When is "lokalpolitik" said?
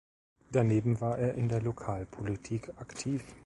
1.61-2.69